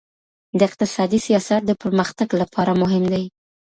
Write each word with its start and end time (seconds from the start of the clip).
د 0.57 0.59
اقتصادي 0.69 1.19
سیاست 1.27 1.61
د 1.65 1.71
پرمختګ 1.83 2.29
لپاره 2.41 2.71
مهم 2.81 3.03
دی. 3.13 3.23